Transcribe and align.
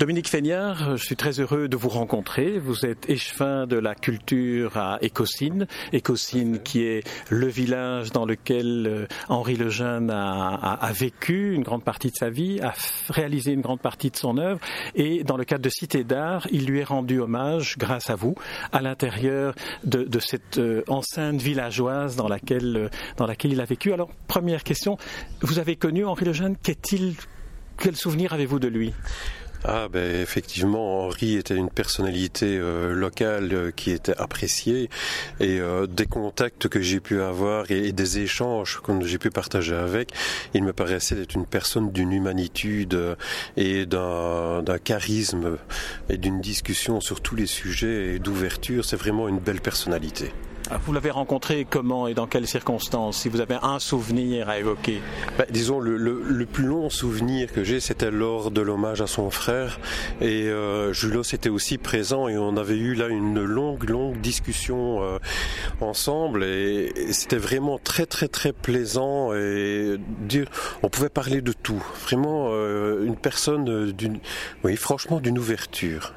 Dominique 0.00 0.30
Feignard, 0.30 0.96
je 0.96 1.04
suis 1.04 1.14
très 1.14 1.40
heureux 1.40 1.68
de 1.68 1.76
vous 1.76 1.90
rencontrer. 1.90 2.58
Vous 2.58 2.86
êtes 2.86 3.10
échevin 3.10 3.66
de 3.66 3.76
la 3.76 3.94
culture 3.94 4.78
à 4.78 4.96
Écosine. 5.02 5.66
Écosine 5.92 6.62
qui 6.62 6.84
est 6.84 7.06
le 7.28 7.48
village 7.48 8.10
dans 8.10 8.24
lequel 8.24 8.86
euh, 8.86 9.06
Henri 9.28 9.56
le 9.56 9.68
Jeune 9.68 10.08
a, 10.08 10.90
vécu 10.94 11.52
une 11.52 11.62
grande 11.62 11.84
partie 11.84 12.10
de 12.10 12.16
sa 12.16 12.30
vie, 12.30 12.62
a 12.62 12.72
réalisé 13.10 13.52
une 13.52 13.60
grande 13.60 13.82
partie 13.82 14.10
de 14.10 14.16
son 14.16 14.38
œuvre. 14.38 14.58
Et 14.94 15.22
dans 15.22 15.36
le 15.36 15.44
cadre 15.44 15.64
de 15.64 15.68
Cité 15.68 16.02
d'Art, 16.02 16.46
il 16.50 16.64
lui 16.64 16.78
est 16.80 16.84
rendu 16.84 17.20
hommage, 17.20 17.76
grâce 17.76 18.08
à 18.08 18.14
vous, 18.14 18.34
à 18.72 18.80
l'intérieur 18.80 19.54
de, 19.84 20.08
cette 20.18 20.56
euh, 20.56 20.82
enceinte 20.88 21.42
villageoise 21.42 22.16
dans 22.16 22.28
laquelle, 22.28 22.74
euh, 22.74 22.88
dans 23.18 23.26
laquelle 23.26 23.52
il 23.52 23.60
a 23.60 23.66
vécu. 23.66 23.92
Alors, 23.92 24.08
première 24.28 24.64
question, 24.64 24.96
vous 25.42 25.58
avez 25.58 25.76
connu 25.76 26.06
Henri 26.06 26.24
le 26.24 26.32
Jeune, 26.32 26.56
qu'est-il 26.56 27.16
quel 27.80 27.96
souvenir 27.96 28.34
avez-vous 28.34 28.58
de 28.58 28.68
lui? 28.68 28.92
Ah 29.64 29.88
ben 29.92 30.20
effectivement, 30.22 31.04
Henri 31.04 31.36
était 31.36 31.54
une 31.54 31.68
personnalité 31.68 32.56
euh, 32.58 32.94
locale 32.94 33.50
euh, 33.52 33.70
qui 33.70 33.90
était 33.90 34.16
appréciée 34.16 34.88
et 35.38 35.60
euh, 35.60 35.86
des 35.86 36.06
contacts 36.06 36.68
que 36.68 36.80
j'ai 36.80 36.98
pu 36.98 37.20
avoir 37.20 37.70
et, 37.70 37.92
des 37.92 38.18
échanges 38.20 38.80
que 38.82 39.04
j'ai 39.04 39.18
pu 39.18 39.30
partager 39.30 39.74
avec, 39.74 40.12
il 40.54 40.64
me 40.64 40.72
paraissait 40.72 41.20
être 41.20 41.34
une 41.34 41.44
personne 41.44 41.92
d'une 41.92 42.12
humanitude 42.12 43.16
et 43.58 43.84
d'un 43.84 44.78
charisme 44.82 45.58
et 46.08 46.16
d'une 46.16 46.40
discussion 46.40 47.00
sur 47.00 47.20
tous 47.20 47.36
les 47.36 47.46
sujets 47.46 48.14
et 48.14 48.18
d'ouverture. 48.18 48.84
C'est 48.84 48.96
vraiment 48.96 49.28
une 49.28 49.40
belle 49.40 49.60
personnalité. 49.60 50.32
Ah, 50.72 50.78
vous 50.86 50.92
l'avez 50.92 51.10
rencontré 51.10 51.66
comment 51.68 52.06
et 52.06 52.14
dans 52.14 52.28
quelles 52.28 52.46
circonstances 52.46 53.22
Si 53.22 53.28
vous 53.28 53.40
avez 53.40 53.56
un 53.60 53.80
souvenir 53.80 54.48
à 54.48 54.60
évoquer 54.60 55.02
ben, 55.36 55.44
Disons, 55.50 55.80
le, 55.80 55.96
le, 55.96 56.46
plus 56.46 56.64
long 56.64 56.88
souvenir 56.90 57.52
que 57.52 57.64
j'ai, 57.64 57.80
c'était 57.80 58.12
lors 58.12 58.52
de 58.52 58.60
l'hommage 58.60 59.00
à 59.00 59.08
son 59.08 59.30
frère. 59.30 59.80
Et 60.20 60.48
euh, 60.48 60.92
Julos 60.92 61.22
était 61.22 61.48
aussi 61.48 61.76
présent 61.76 62.28
et 62.28 62.38
on 62.38 62.56
avait 62.56 62.76
eu 62.76 62.94
là 62.94 63.08
une 63.08 63.42
longue, 63.42 63.90
longue 63.90 64.20
discussion 64.20 65.02
euh, 65.02 65.18
ensemble. 65.80 66.44
Et, 66.44 66.92
c'était 67.10 67.36
vraiment 67.36 67.80
très, 67.82 68.06
très, 68.06 68.28
très 68.28 68.52
plaisant. 68.52 69.34
Et 69.34 69.96
dire, 70.20 70.46
on 70.84 70.88
pouvait 70.88 71.08
parler 71.08 71.40
de 71.40 71.52
tout. 71.52 71.82
Vraiment, 72.04 72.50
euh, 72.52 73.04
une 73.04 73.16
personne 73.16 73.90
d'une, 73.90 74.20
oui, 74.62 74.76
franchement, 74.76 75.18
d'une 75.18 75.38
ouverture. 75.38 76.12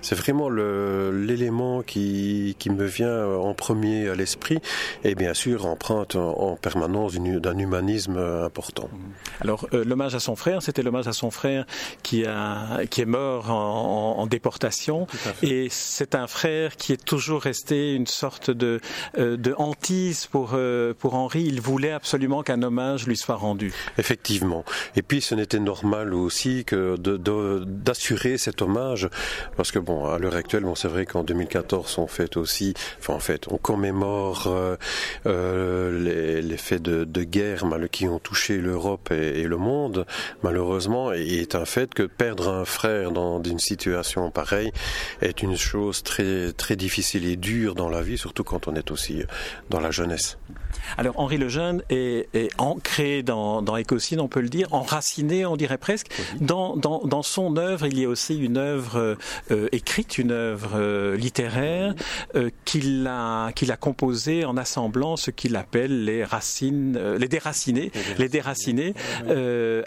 C'est 0.00 0.14
vraiment 0.14 0.48
l'élément 0.48 1.82
qui, 1.82 2.56
qui, 2.58 2.70
me 2.70 2.84
vient 2.84 3.26
en 3.26 3.54
premier 3.54 4.08
à 4.08 4.14
l'esprit 4.14 4.60
et 5.04 5.14
bien 5.14 5.34
sûr 5.34 5.66
empreinte 5.66 6.16
en, 6.16 6.56
permanence 6.56 7.14
d'un 7.14 7.58
humanisme 7.58 8.18
important. 8.18 8.88
Alors 9.40 9.66
euh, 9.72 9.84
l'hommage 9.84 10.14
à 10.14 10.20
son 10.20 10.36
frère, 10.36 10.62
c'était 10.62 10.82
l'hommage 10.82 11.08
à 11.08 11.12
son 11.12 11.30
frère 11.30 11.66
qui, 12.02 12.24
a, 12.24 12.80
qui 12.90 13.00
est 13.00 13.06
mort 13.06 13.50
en, 13.50 14.18
en 14.18 14.26
déportation 14.26 15.06
et 15.42 15.68
c'est 15.70 16.14
un 16.14 16.26
frère 16.26 16.76
qui 16.76 16.92
est 16.92 17.04
toujours 17.04 17.42
resté 17.42 17.94
une 17.94 18.06
sorte 18.06 18.50
de, 18.50 18.80
euh, 19.18 19.36
de 19.36 19.54
hantise 19.56 20.26
pour, 20.26 20.50
euh, 20.54 20.94
pour 20.94 21.14
Henri. 21.14 21.42
Il 21.44 21.60
voulait 21.60 21.92
absolument 21.92 22.42
qu'un 22.42 22.62
hommage 22.62 23.06
lui 23.06 23.16
soit 23.16 23.36
rendu. 23.36 23.72
Effectivement. 23.98 24.64
Et 24.96 25.02
puis 25.02 25.20
ce 25.20 25.34
n'était 25.34 25.60
normal 25.60 26.14
aussi 26.14 26.64
que 26.64 26.96
d'assurer 26.98 28.38
cet 28.38 28.62
hommage 28.62 29.08
parce 29.62 29.70
que 29.70 29.78
bon, 29.78 30.06
à 30.06 30.18
l'heure 30.18 30.34
actuelle, 30.34 30.64
bon, 30.64 30.74
c'est 30.74 30.88
vrai 30.88 31.06
qu'en 31.06 31.22
2014, 31.22 31.98
on 31.98 32.08
fait 32.08 32.36
aussi, 32.36 32.74
enfin, 32.98 33.14
en 33.14 33.20
fait, 33.20 33.46
on 33.48 33.58
commémore 33.58 34.48
euh, 34.48 34.74
euh, 35.26 36.40
les, 36.42 36.56
faits 36.56 36.82
de, 36.82 37.22
guerre 37.22 37.64
mal, 37.64 37.88
qui 37.88 38.08
ont 38.08 38.18
touché 38.18 38.58
l'Europe 38.58 39.12
et, 39.12 39.44
le 39.44 39.56
monde, 39.56 40.04
malheureusement, 40.42 41.12
et 41.12 41.22
il 41.22 41.38
est 41.38 41.54
un 41.54 41.64
fait 41.64 41.94
que 41.94 42.02
perdre 42.02 42.48
un 42.48 42.64
frère 42.64 43.12
dans 43.12 43.40
une 43.40 43.60
situation 43.60 44.32
pareille 44.32 44.72
est 45.20 45.44
une 45.44 45.56
chose 45.56 46.02
très, 46.02 46.52
très 46.52 46.74
difficile 46.74 47.24
et 47.26 47.36
dure 47.36 47.76
dans 47.76 47.88
la 47.88 48.02
vie, 48.02 48.18
surtout 48.18 48.42
quand 48.42 48.66
on 48.66 48.74
est 48.74 48.90
aussi 48.90 49.22
dans 49.70 49.78
la 49.78 49.92
jeunesse. 49.92 50.38
Alors 50.96 51.18
Henri 51.20 51.38
Lejeune 51.38 51.82
est, 51.90 52.28
est 52.34 52.50
ancré 52.58 53.22
dans, 53.22 53.62
dans 53.62 53.76
on 54.18 54.28
peut 54.28 54.40
le 54.40 54.48
dire, 54.48 54.72
enraciné, 54.72 55.46
on 55.46 55.56
dirait 55.56 55.78
presque. 55.78 56.08
Dans, 56.40 56.76
dans, 56.76 57.00
dans, 57.04 57.22
son 57.22 57.56
œuvre, 57.56 57.86
il 57.86 57.98
y 57.98 58.04
a 58.04 58.08
aussi 58.08 58.38
une 58.38 58.56
œuvre 58.56 59.16
euh, 59.52 59.68
écrite, 59.72 60.18
une 60.18 60.30
œuvre 60.30 60.72
euh, 60.74 61.16
littéraire 61.16 61.94
euh, 62.34 62.50
qu'il 62.64 63.06
a, 63.06 63.52
qu'il 63.52 63.70
a 63.70 63.76
composée 63.76 64.44
en 64.44 64.56
assemblant 64.56 65.16
ce 65.16 65.30
qu'il 65.30 65.56
appelle 65.56 66.04
les 66.04 66.24
racines, 66.24 66.98
les 67.16 67.28
déracinés. 67.28 67.92
Les 68.18 68.28
déracinés. 68.28 68.94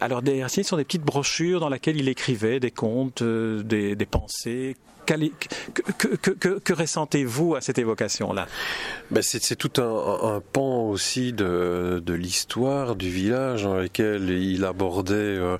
alors, 0.01 0.21
des 0.21 0.33
déracinés 0.33 0.63
sont 0.63 0.77
des 0.77 0.83
petites 0.83 1.03
brochures 1.03 1.59
dans 1.59 1.69
lesquelles 1.69 1.97
il 1.97 2.09
écrivait 2.09 2.59
des 2.59 2.71
contes, 2.71 3.23
des, 3.23 3.95
des 3.95 4.05
pensées 4.05 4.75
que, 5.05 6.73
ressentez-vous 6.73 7.55
à 7.55 7.61
cette 7.61 7.77
évocation-là? 7.77 8.47
Ben 9.11 9.21
C'est 9.21 9.55
tout 9.55 9.81
un, 9.81 10.41
pan 10.53 10.89
aussi 10.89 11.33
de, 11.33 12.01
l'histoire 12.07 12.95
du 12.95 13.09
village 13.09 13.63
dans 13.63 13.77
lequel 13.77 14.29
il 14.29 14.63
abordait 14.65 15.15
euh, 15.15 15.57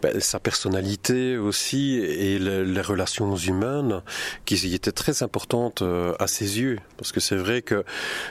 ben, 0.00 0.20
sa 0.20 0.40
personnalité 0.40 1.36
aussi 1.36 1.96
et 1.96 2.38
les 2.38 2.80
relations 2.80 3.36
humaines 3.36 4.02
qui 4.44 4.74
étaient 4.74 4.92
très 4.92 5.22
importantes 5.22 5.82
euh, 5.82 6.14
à 6.18 6.26
ses 6.26 6.60
yeux. 6.60 6.78
Parce 6.96 7.12
que 7.12 7.20
c'est 7.20 7.36
vrai 7.36 7.62
que 7.62 7.84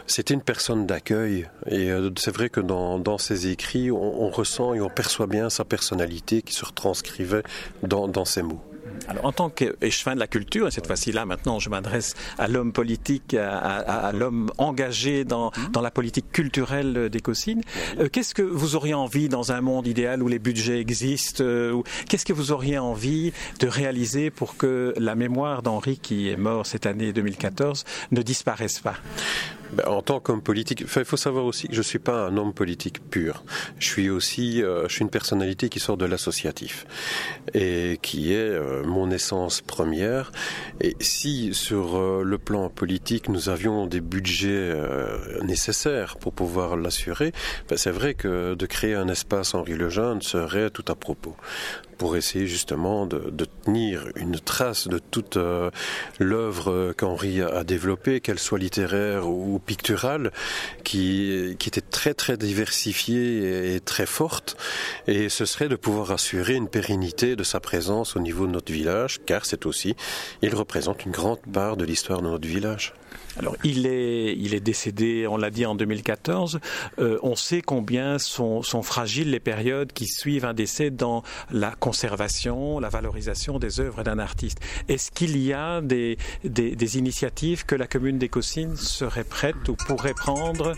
c'était 0.07 0.33
une 0.33 0.41
personne 0.41 0.85
d'accueil 0.85 1.47
et 1.67 1.91
euh, 1.91 2.09
c'est 2.17 2.33
vrai 2.33 2.49
que 2.49 2.59
dans, 2.61 3.17
ses 3.17 3.47
écrits, 3.47 3.91
on, 3.91 4.29
ressent 4.29 4.73
et 4.73 4.81
on 4.81 4.89
perçoit 4.89 5.27
bien 5.27 5.49
sa 5.49 5.65
personnalité 5.65 6.41
qui 6.41 6.53
se 6.53 6.65
retranscrivait 6.65 7.43
dans 7.83 8.25
ses 8.25 8.41
mots. 8.41 8.61
Alors, 9.07 9.25
en 9.25 9.31
tant 9.31 9.49
qu'échevin 9.49 10.15
de 10.15 10.19
la 10.19 10.27
culture, 10.27 10.67
et 10.67 10.71
cette 10.71 10.87
fois-ci 10.87 11.11
là, 11.11 11.25
maintenant, 11.25 11.59
je 11.59 11.69
m'adresse 11.69 12.13
à 12.37 12.47
l'homme 12.47 12.71
politique, 12.71 13.33
à, 13.33 13.57
à, 13.57 14.07
à 14.07 14.11
l'homme 14.11 14.51
engagé 14.57 15.23
dans, 15.25 15.47
mmh. 15.49 15.71
dans, 15.71 15.81
la 15.81 15.91
politique 15.91 16.31
culturelle 16.31 17.09
d'Écosine. 17.09 17.61
Euh, 17.99 18.09
qu'est-ce 18.09 18.33
que 18.33 18.41
vous 18.41 18.75
auriez 18.75 18.93
envie 18.93 19.29
dans 19.29 19.51
un 19.51 19.61
monde 19.61 19.87
idéal 19.87 20.21
où 20.23 20.27
les 20.27 20.39
budgets 20.39 20.79
existent 20.79 21.43
euh, 21.43 21.81
Qu'est-ce 22.07 22.25
que 22.25 22.33
vous 22.33 22.51
auriez 22.51 22.77
envie 22.77 23.33
de 23.59 23.67
réaliser 23.67 24.29
pour 24.29 24.57
que 24.57 24.93
la 24.97 25.15
mémoire 25.15 25.61
d'Henri, 25.61 25.97
qui 25.97 26.29
est 26.29 26.37
mort 26.37 26.65
cette 26.65 26.85
année 26.85 27.13
2014, 27.13 27.83
ne 28.11 28.21
disparaisse 28.21 28.79
pas? 28.79 28.95
Ben, 29.73 29.87
en 29.87 30.01
tant 30.01 30.19
qu'homme 30.19 30.41
politique, 30.41 30.81
il 30.81 31.05
faut 31.05 31.17
savoir 31.17 31.45
aussi 31.45 31.69
que 31.69 31.73
je 31.73 31.81
suis 31.81 31.99
pas 31.99 32.25
un 32.25 32.35
homme 32.35 32.53
politique 32.53 32.99
pur. 33.09 33.43
Je 33.79 33.87
suis 33.87 34.09
aussi, 34.09 34.61
euh, 34.61 34.87
je 34.89 34.95
suis 34.95 35.01
une 35.01 35.09
personnalité 35.09 35.69
qui 35.69 35.79
sort 35.79 35.95
de 35.95 36.05
l'associatif 36.05 36.85
et 37.53 37.97
qui 38.01 38.33
est 38.33 38.37
euh, 38.37 38.70
mon 38.85 39.11
essence 39.11 39.61
première. 39.61 40.31
Et 40.79 40.95
si 40.99 41.53
sur 41.53 41.97
euh, 41.97 42.23
le 42.23 42.37
plan 42.37 42.69
politique 42.69 43.29
nous 43.29 43.49
avions 43.49 43.87
des 43.87 44.01
budgets 44.01 44.73
nécessaires 45.43 46.17
pour 46.17 46.33
pouvoir 46.33 46.77
l'assurer, 46.77 47.33
ben, 47.69 47.77
c'est 47.77 47.91
vrai 47.91 48.13
que 48.13 48.55
de 48.55 48.65
créer 48.65 48.95
un 48.95 49.07
espace 49.07 49.53
Henri 49.53 49.73
Lejeune 49.73 50.21
serait 50.21 50.69
tout 50.69 50.85
à 50.87 50.95
propos 50.95 51.35
pour 52.01 52.17
essayer 52.17 52.47
justement 52.47 53.05
de, 53.05 53.29
de 53.29 53.45
tenir 53.45 54.07
une 54.15 54.39
trace 54.39 54.87
de 54.87 54.97
toute 54.97 55.37
euh, 55.37 55.69
l'œuvre 56.17 56.93
qu'Henri 56.97 57.43
a, 57.43 57.63
développée, 57.63 58.21
qu'elle 58.21 58.39
soit 58.39 58.57
littéraire 58.57 59.29
ou 59.29 59.59
picturale, 59.59 60.31
qui, 60.83 61.55
qui 61.59 61.69
était 61.69 61.79
très 61.79 62.15
très 62.15 62.37
diversifiée 62.37 63.75
et 63.75 63.79
très 63.79 64.07
forte. 64.07 64.57
Et 65.05 65.29
ce 65.29 65.45
serait 65.45 65.69
de 65.69 65.75
pouvoir 65.75 66.09
assurer 66.09 66.55
une 66.55 66.69
pérennité 66.69 67.35
de 67.35 67.43
sa 67.43 67.59
présence 67.59 68.15
au 68.15 68.19
niveau 68.19 68.47
de 68.47 68.51
notre 68.53 68.73
village, 68.73 69.19
car 69.27 69.45
c'est 69.45 69.67
aussi, 69.67 69.95
il 70.41 70.55
représente 70.55 71.05
une 71.05 71.11
grande 71.11 71.41
part 71.53 71.77
de 71.77 71.85
l'histoire 71.85 72.23
de 72.23 72.29
notre 72.29 72.47
village. 72.47 72.95
Alors, 73.37 73.55
il 73.63 73.87
est, 73.87 74.35
il 74.37 74.53
est 74.53 74.59
décédé, 74.59 75.25
on 75.27 75.37
l'a 75.37 75.49
dit, 75.49 75.65
en 75.65 75.75
2014. 75.75 76.59
Euh, 76.99 77.17
on 77.23 77.35
sait 77.35 77.61
combien 77.61 78.19
sont, 78.19 78.61
sont, 78.61 78.83
fragiles 78.83 79.31
les 79.31 79.39
périodes 79.39 79.93
qui 79.93 80.05
suivent 80.05 80.45
un 80.45 80.53
décès 80.53 80.91
dans 80.91 81.23
la 81.49 81.71
conservation, 81.91 82.79
la 82.79 82.87
valorisation 82.87 83.59
des 83.59 83.81
œuvres 83.81 84.01
d'un 84.03 84.17
artiste. 84.17 84.59
Est-ce 84.87 85.11
qu'il 85.11 85.37
y 85.37 85.51
a 85.51 85.81
des, 85.81 86.17
initiatives 86.97 87.65
que 87.65 87.75
la 87.75 87.85
commune 87.85 88.17
d'Écosine 88.17 88.77
serait 88.77 89.25
prête 89.25 89.67
ou 89.67 89.75
pourrait 89.75 90.13
prendre 90.13 90.71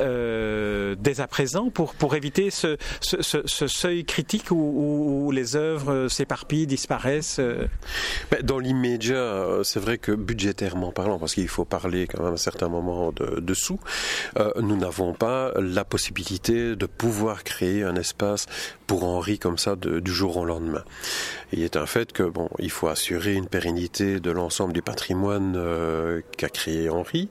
euh, 0.00 0.96
dès 0.98 1.20
à 1.20 1.28
présent 1.28 1.70
pour, 1.70 2.16
éviter 2.16 2.50
ce, 2.50 2.76
seuil 3.00 4.04
critique 4.04 4.50
où, 4.50 5.30
les 5.32 5.54
œuvres 5.54 6.08
s'éparpillent, 6.08 6.66
disparaissent 6.66 7.38
euh? 7.38 7.68
Dans 8.42 8.58
l'immédiat, 8.58 9.60
c'est 9.62 9.78
vrai 9.78 9.98
que 9.98 10.10
budgétairement 10.10 10.90
parlant, 10.90 11.20
parce 11.20 11.34
qu'il 11.34 11.46
faut 11.46 11.64
parler 11.64 12.08
quand 12.08 12.24
même 12.24 12.32
à 12.32 12.34
un 12.34 12.36
certain 12.36 12.68
moment 12.68 13.12
de, 13.12 13.54
sous, 13.54 13.78
euh, 14.36 14.50
nous 14.60 14.76
n'avons 14.76 15.14
pas 15.14 15.52
la 15.60 15.84
possibilité 15.84 16.74
de 16.74 16.86
pouvoir 16.86 17.44
créer 17.44 17.84
un 17.84 17.94
espace 17.94 18.46
pour 18.88 19.04
Henri 19.04 19.38
comme 19.38 19.58
ça 19.58 19.76
du 19.76 20.12
jour 20.12 20.36
au 20.36 20.39
lendemain. 20.44 20.84
Il 21.52 21.62
est 21.62 21.76
un 21.76 21.86
fait 21.86 22.12
que 22.12 22.22
bon, 22.22 22.48
il 22.58 22.70
faut 22.70 22.88
assurer 22.88 23.34
une 23.34 23.48
pérennité 23.48 24.20
de 24.20 24.30
l'ensemble 24.30 24.72
du 24.72 24.82
patrimoine 24.82 25.54
euh, 25.56 26.20
qu'a 26.36 26.48
créé 26.48 26.88
Henri, 26.88 27.28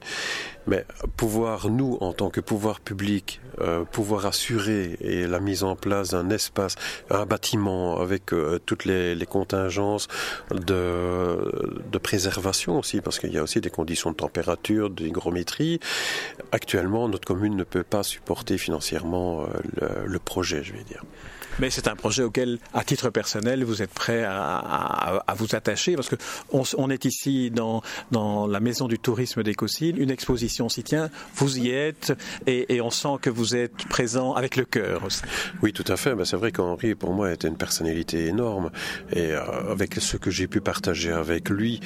Mais 0.67 0.85
pouvoir, 1.15 1.69
nous, 1.69 1.97
en 2.01 2.11
tant 2.13 2.29
que 2.29 2.41
pouvoir 2.41 2.81
public, 2.81 3.39
euh, 3.61 3.85
pouvoir 3.85 4.25
assurer 4.25 4.97
et 4.99 5.25
la 5.25 5.39
mise 5.39 5.63
en 5.63 5.75
place 5.75 6.09
d'un 6.09 6.29
espace, 6.29 6.75
un 7.09 7.25
bâtiment 7.25 7.99
avec 7.99 8.33
euh, 8.33 8.59
toutes 8.65 8.85
les, 8.85 9.17
contingences 9.25 10.07
de, 10.51 11.97
préservation 12.03 12.79
aussi, 12.79 13.01
parce 13.01 13.19
qu'il 13.19 13.33
y 13.33 13.37
a 13.37 13.43
aussi 13.43 13.61
des 13.61 13.69
conditions 13.69 14.11
de 14.11 14.15
température, 14.15 14.89
d'hygrométrie. 14.89 15.79
Actuellement, 16.51 17.07
notre 17.07 17.27
commune 17.27 17.55
ne 17.55 17.63
peut 17.63 17.83
pas 17.83 18.03
supporter 18.03 18.57
financièrement 18.57 19.45
le 20.05 20.19
projet, 20.19 20.63
je 20.63 20.73
vais 20.73 20.83
dire. 20.83 21.03
Mais 21.59 21.69
c'est 21.69 21.89
un 21.89 21.95
projet 21.95 22.23
auquel, 22.23 22.57
à 22.73 22.83
titre 22.85 23.09
personnel, 23.09 23.65
vous 23.65 23.81
êtes 23.81 23.93
prêt 23.93 24.23
à, 24.23 25.23
vous 25.35 25.55
attacher 25.55 25.95
parce 25.95 26.09
que 26.09 26.15
on, 26.51 26.89
est 26.89 27.05
ici 27.05 27.51
dans, 27.51 27.81
la 28.47 28.59
maison 28.59 28.87
du 28.87 28.97
tourisme 28.97 29.43
d'Écosine, 29.43 29.97
une 29.97 30.11
exposition 30.11 30.69
s'y 30.69 30.83
tient, 30.83 31.09
vous 31.35 31.59
y 31.59 31.71
êtes 31.71 32.13
et, 32.47 32.79
on 32.81 32.89
sent 32.89 33.17
que 33.21 33.29
vous 33.29 33.55
êtes 33.55 33.85
présent 33.89 34.33
avec 34.33 34.55
le 34.55 34.63
cœur 34.63 35.03
aussi. 35.03 35.21
Oui, 35.61 35.73
tout 35.73 35.83
à 35.87 35.97
fait. 35.97 36.15
Ben, 36.15 36.23
c'est 36.23 36.37
vrai 36.37 36.51
qu'Henri, 36.51 36.95
pour 36.95 37.13
moi, 37.13 37.31
était 37.31 37.47
une 37.47 37.57
personnalité 37.57 38.27
énorme 38.27 38.71
et 39.11 39.31
euh, 39.31 39.71
avec 39.71 39.95
ce 39.95 40.15
que 40.15 40.31
j'ai 40.31 40.47
pu 40.47 40.61
partager 40.61 41.11
avec 41.11 41.49
lui, 41.49 41.81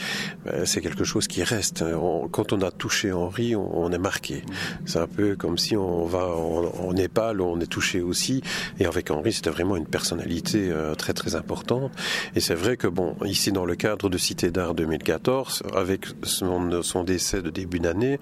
ben, 0.45 0.65
c'est 0.65 0.81
quelque 0.81 1.03
chose 1.03 1.27
qui 1.27 1.43
reste. 1.43 1.83
Quand 2.31 2.53
on 2.53 2.61
a 2.61 2.69
touché 2.69 3.11
Henri, 3.11 3.55
on, 3.55 3.91
est 3.91 3.97
marqué. 3.97 4.43
C'est 4.85 4.99
un 4.99 5.07
peu 5.07 5.35
comme 5.35 5.57
si 5.57 5.75
on 5.75 6.05
va 6.05 6.27
en, 6.27 6.65
en 6.65 6.93
Népal, 6.93 7.41
on 7.41 7.59
est 7.59 7.67
touché 7.67 8.01
aussi. 8.01 8.43
Et 8.79 8.85
avec 8.85 9.09
Henri, 9.09 9.33
c'était 9.33 9.49
vraiment 9.63 9.77
une 9.77 9.88
personnalité 9.88 10.69
euh, 10.69 10.94
très 10.94 11.13
très 11.13 11.36
importante. 11.36 11.92
Et 12.36 12.42
c'est 12.42 12.56
vrai 12.56 12.75
que 12.75 12.88
bon, 12.88 13.15
ici 13.24 13.51
dans 13.51 13.65
le 13.65 13.75
cadre 13.75 14.10
de 14.10 14.18
Cité 14.18 14.51
d'Art 14.51 14.75
2014, 14.75 15.63
avec 15.74 16.07
son, 16.24 17.04
décès 17.04 17.42
de 17.42 17.50
début 17.50 17.80
d'année, 17.80 18.19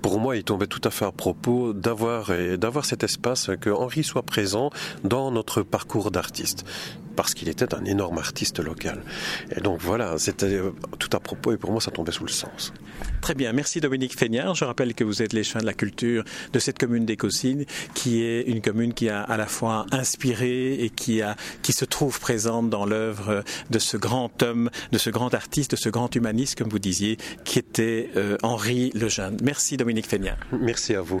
pour 0.00 0.18
moi, 0.18 0.36
il 0.36 0.44
tombait 0.44 0.66
tout 0.66 0.80
à 0.84 0.90
fait 0.90 1.04
à 1.04 1.12
propos 1.12 1.72
d'avoir 1.72 2.30
d'avoir 2.58 2.84
cet 2.84 3.04
espace 3.04 3.50
que 3.60 3.70
Henri 3.70 4.02
soit 4.02 4.22
présent 4.22 4.70
dans 5.04 5.30
notre 5.30 5.62
parcours 5.62 6.10
d'artiste 6.10 6.64
parce 7.18 7.34
qu'il 7.34 7.48
était 7.48 7.74
un 7.74 7.84
énorme 7.84 8.18
artiste 8.18 8.60
local. 8.60 9.02
Et 9.56 9.60
donc 9.60 9.80
voilà, 9.80 10.18
c'était 10.18 10.60
tout 11.00 11.08
à 11.12 11.18
propos 11.18 11.50
et 11.50 11.56
pour 11.56 11.72
moi 11.72 11.80
ça 11.80 11.90
tombait 11.90 12.12
sous 12.12 12.22
le 12.22 12.30
sens. 12.30 12.72
Très 13.20 13.34
bien, 13.34 13.52
merci 13.52 13.80
Dominique 13.80 14.16
Feignard. 14.16 14.54
Je 14.54 14.64
rappelle 14.64 14.94
que 14.94 15.02
vous 15.02 15.20
êtes 15.20 15.32
l'échevin 15.32 15.58
de 15.58 15.66
la 15.66 15.74
culture 15.74 16.22
de 16.52 16.58
cette 16.60 16.78
commune 16.78 17.06
d'Écosine, 17.06 17.64
qui 17.94 18.22
est 18.22 18.42
une 18.42 18.60
commune 18.60 18.94
qui 18.94 19.08
a 19.08 19.20
à 19.20 19.36
la 19.36 19.46
fois 19.46 19.84
inspiré 19.90 20.74
et 20.74 20.90
qui, 20.90 21.20
a, 21.20 21.34
qui 21.62 21.72
se 21.72 21.84
trouve 21.84 22.20
présente 22.20 22.70
dans 22.70 22.86
l'œuvre 22.86 23.42
de 23.68 23.78
ce 23.80 23.96
grand 23.96 24.40
homme, 24.44 24.70
de 24.92 24.98
ce 24.98 25.10
grand 25.10 25.34
artiste, 25.34 25.72
de 25.72 25.76
ce 25.76 25.88
grand 25.88 26.14
humaniste, 26.14 26.56
comme 26.56 26.68
vous 26.68 26.78
disiez, 26.78 27.16
qui 27.44 27.58
était 27.58 28.10
euh, 28.16 28.36
Henri 28.44 28.92
Lejeune. 28.94 29.38
Merci 29.42 29.76
Dominique 29.76 30.06
Feignard. 30.06 30.38
Merci 30.52 30.94
à 30.94 31.00
vous. 31.00 31.20